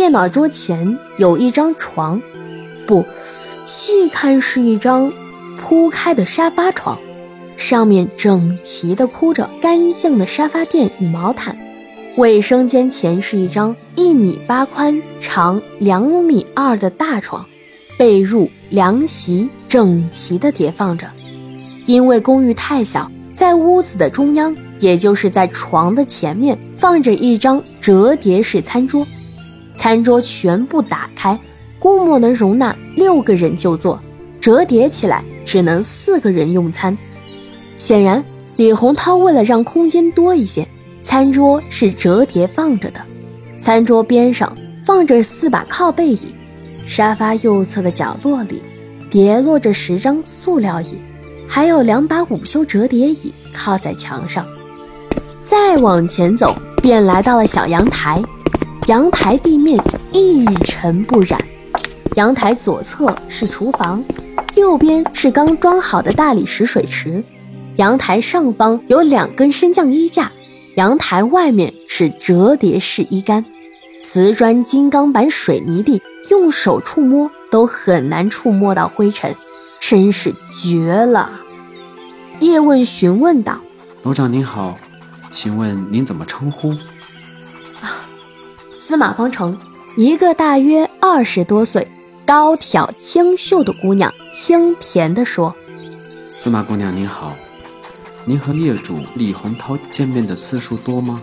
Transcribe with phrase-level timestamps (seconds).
[0.00, 2.22] 电脑桌前有一张床，
[2.86, 3.04] 不
[3.66, 5.12] 细看是一张
[5.58, 6.98] 铺开的沙发床，
[7.58, 11.54] 上面整齐地铺着干净的沙发垫与毛毯。
[12.16, 17.44] 卫生间前是一张一米八宽、长两米二的大床，
[17.98, 21.06] 被褥、凉席整齐地叠放着。
[21.84, 29.06] 因为公寓太小，在屋子的中央，也就是在床的前面，放着一张折叠式餐桌。
[29.80, 31.40] 餐桌全部打开，
[31.78, 33.98] 估摸能容纳六个人就坐；
[34.38, 36.94] 折叠起来只能四个人用餐。
[37.78, 38.22] 显然，
[38.56, 40.68] 李洪涛为了让空间多一些，
[41.02, 43.00] 餐桌是折叠放着的。
[43.58, 44.54] 餐桌边上
[44.84, 46.34] 放着四把靠背椅，
[46.86, 48.62] 沙发右侧的角落里
[49.08, 50.98] 叠落着十张塑料椅，
[51.48, 54.46] 还有两把午休折叠椅靠在墙上。
[55.42, 58.22] 再往前走，便来到了小阳台。
[58.90, 59.80] 阳台地面
[60.10, 61.40] 一尘不染，
[62.16, 64.04] 阳台左侧是厨房，
[64.56, 67.22] 右边是刚装好的大理石水池。
[67.76, 70.32] 阳台上方有两根升降衣架，
[70.74, 73.44] 阳台外面是折叠式衣杆。
[74.02, 79.32] 瓷砖、金刚板、水泥地，用手触摸都很难触摸到灰尘，
[79.78, 81.30] 真是绝了。
[82.40, 83.60] 叶问询问道
[84.02, 84.76] ：“楼长您好，
[85.30, 86.74] 请问您怎么称呼？”
[88.90, 89.56] 司马方程，
[89.96, 91.86] 一个大约二十多岁、
[92.26, 95.54] 高挑清秀的姑娘，清甜地说
[96.34, 97.36] ：“司马姑娘您好，
[98.24, 101.22] 您和业主李洪涛见面的次数多吗？”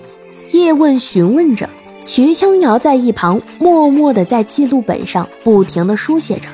[0.53, 1.69] 叶问询问着，
[2.05, 6.47] 徐清瑶在一旁默默地在记录本上不停地书写着。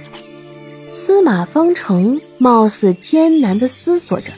[0.89, 4.33] 司马方程貌似艰难地思索着，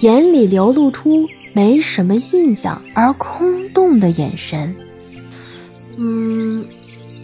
[0.00, 4.74] 眼里流露出没什么印象而空洞的眼神。
[5.96, 6.66] 嗯，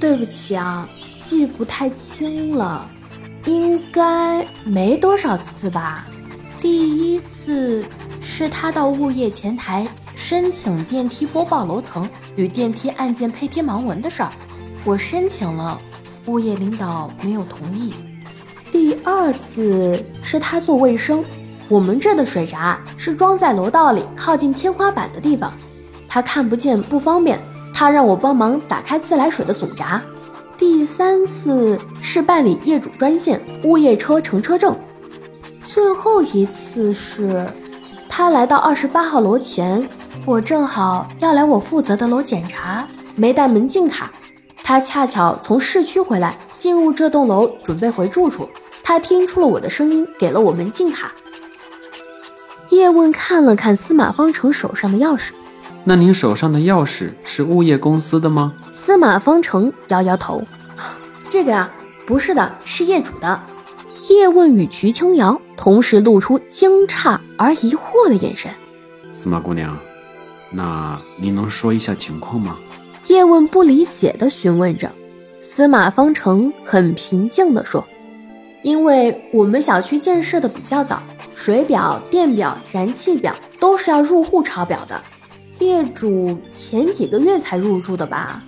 [0.00, 2.88] 对不起啊，记不太清了，
[3.44, 6.06] 应该没多少次吧。
[6.60, 7.84] 第一次
[8.20, 14.30] 是他到物业前台申请电梯播报楼层与电梯按键配贴盲文的事儿，
[14.84, 15.78] 我申请了，
[16.26, 17.92] 物业领导没有同意。
[18.70, 21.22] 第二次是他做卫生，
[21.68, 25.52] 我们这的水闸是装在楼道里靠近天花板的地方，
[26.08, 27.38] 他看不见不方便。
[27.82, 30.00] 他让我帮忙打开自来水的总闸。
[30.56, 34.78] 第三次是办理业主专线物业车乘车证。
[35.64, 37.44] 最后一次是，
[38.08, 39.84] 他来到二十八号楼前，
[40.24, 44.12] 我正好要来我负责的楼检查，没带门禁卡。
[44.62, 48.48] 他恰巧从市区回来，进入这栋楼准备回住处。
[48.84, 51.10] 他听出了我的声音，给了我门禁卡。
[52.68, 55.32] 叶问看了看司马方程手上的钥匙。
[55.84, 58.54] 那您手上的钥匙是物业公司的吗？
[58.72, 60.42] 司马方程摇摇头，
[61.28, 61.68] 这个呀，
[62.06, 63.40] 不是的，是业主的。
[64.08, 68.50] 叶问与瞿青瑶同时露出惊诧而疑惑的眼神。
[69.12, 69.76] 司马姑娘，
[70.50, 72.56] 那您能说一下情况吗？
[73.08, 74.88] 叶问不理解地询问着。
[75.40, 77.84] 司马方程很平静地说
[78.62, 81.02] ：“因为我们小区建设的比较早，
[81.34, 85.02] 水表、电表、燃气表都是要入户抄表的。”
[85.62, 88.42] 业主前几个月才入住的吧？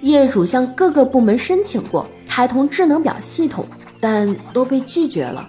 [0.00, 3.66] 业主向各个部门申请过开通智能表系统，
[4.00, 5.48] 但都被拒绝了。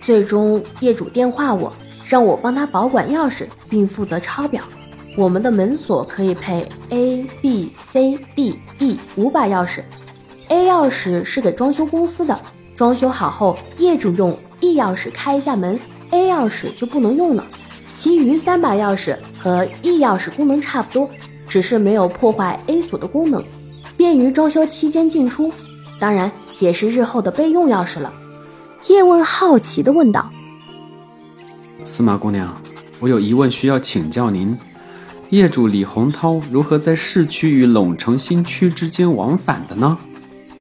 [0.00, 1.72] 最终，业主电话我，
[2.06, 4.62] 让我帮他保管钥匙，并负责抄表。
[5.16, 9.80] 我们的门锁可以配 A、B、C、D、E 五把钥匙
[10.48, 12.38] ，A 钥匙是给装修公司的，
[12.74, 15.78] 装修好后业主用 E 钥匙开一下门
[16.10, 17.46] ，A 钥匙就不能用了。
[17.94, 21.10] 其余三把钥匙和 E 钥匙功能差不多，
[21.46, 23.44] 只是没有破坏 A 锁的功能，
[23.96, 25.52] 便于装修期间进出。
[25.98, 26.30] 当然，
[26.60, 28.12] 也是日后的备用钥匙了。
[28.88, 30.30] 叶问好奇地问道
[31.84, 32.56] ：“司马姑娘，
[33.00, 34.56] 我有疑问需要请教您。
[35.28, 39.98] 业主李洪涛如何在市区与陇城新区之间往返的呢？”